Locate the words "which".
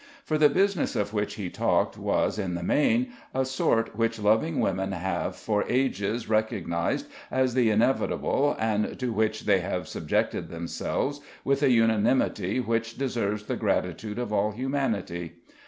1.13-1.35, 3.95-4.17, 9.13-9.41, 12.59-12.97